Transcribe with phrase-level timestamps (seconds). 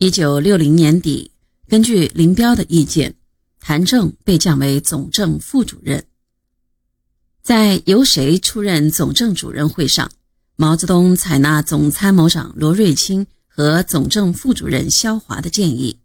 [0.00, 1.32] 一九六零年底，
[1.66, 3.16] 根据林彪的意见，
[3.58, 6.04] 谭政被降为总政副主任。
[7.42, 10.08] 在由谁出任总政主任会上，
[10.54, 15.98] 毛泽东采纳总参谋长罗瑞卿和总政副主任肖华的建议，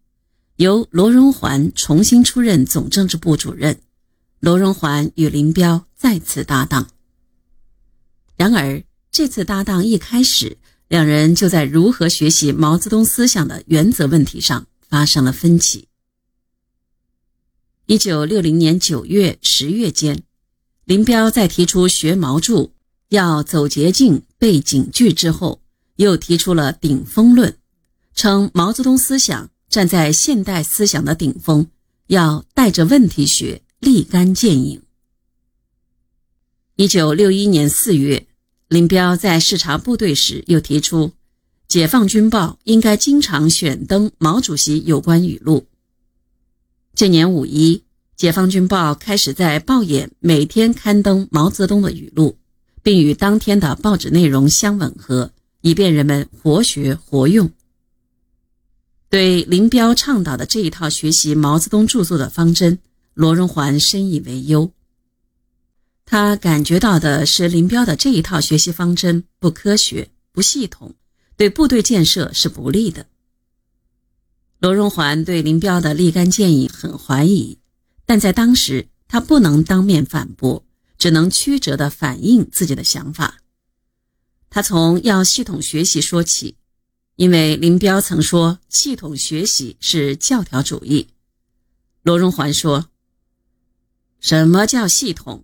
[0.55, 3.79] 由罗荣桓重新出任总政治部主任。
[4.39, 6.89] 罗荣桓与林彪再次搭档。
[8.35, 10.57] 然而，这次搭档一开始。
[10.93, 15.87] 两人就在如何学习毛泽东思想的原则问题上发生了分歧。
[17.87, 20.21] 一九六零年九月、十月间，
[20.85, 22.69] 林彪在提出学毛著
[23.09, 25.63] 要走捷径、背警句之后，
[25.95, 27.57] 又提出了顶峰论，
[28.13, 31.65] 称毛泽东思想站在现代思想的顶峰，
[32.05, 34.83] 要带着问题学，立竿见影。
[36.75, 38.27] 一九六一年四月。
[38.73, 41.09] 林彪在视察部队时，又提出，
[41.67, 45.67] 《解放军报》应该经常选登毛主席有关语录。
[46.95, 47.77] 这年五一，
[48.15, 52.39] 《解放军报》开始在报眼每天刊登毛泽东的语录，
[52.81, 55.29] 并与当天的报纸内容相吻合，
[55.61, 57.51] 以便人们活学活用。
[59.11, 62.79] 对林彪倡导的这一套学习毛泽东著作的方针，
[63.13, 64.71] 罗荣桓深以为忧。
[66.13, 70.93] 他感觉到的是林彪的这一套学习方针不科学、不系统，
[71.35, 73.07] 对部队建设是不利的。
[74.59, 77.57] 罗荣桓对林彪的立竿见影很怀疑，
[78.05, 80.63] 但在当时他不能当面反驳，
[80.99, 83.39] 只能曲折地反映自己的想法。
[84.51, 86.57] 他从要系统学习说起，
[87.15, 91.07] 因为林彪曾说系统学习是教条主义。
[92.03, 92.89] 罗荣桓说
[94.21, 95.43] ：“什么叫系统？”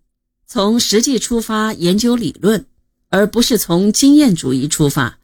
[0.51, 2.65] 从实际出发研究理论，
[3.09, 5.19] 而不是从经验主义出发。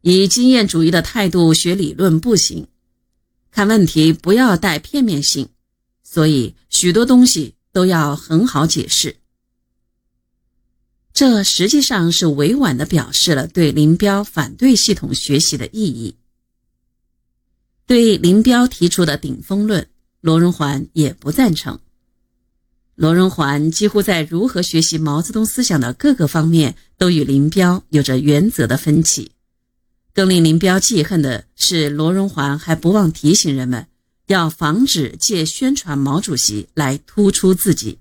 [0.00, 2.66] 以经验主义的态度学理论不行，
[3.50, 5.50] 看问题不要带片面性，
[6.02, 9.16] 所以许多东西都要很好解释。
[11.12, 16.16] 这实际上是委婉地表示了对林彪反对系统学习的意义。
[17.84, 19.86] 对林彪提出的顶峰论，
[20.22, 21.78] 罗荣桓也不赞成。
[22.94, 29.32] 罗荣桓几乎在如何学习毛泽东思想的各个方面都与林彪有着原则的分歧。
[30.12, 33.88] 更令林彪记恨的是，罗荣桓还不忘提醒人们，
[34.28, 37.98] 要防止借宣传毛主席来突出自己。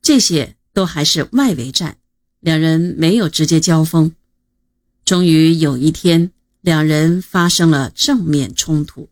[0.00, 1.96] 这些都还是外围战，
[2.38, 4.12] 两人没有直接交锋。
[5.04, 6.30] 终于有一天，
[6.60, 9.08] 两人发生了正面冲突。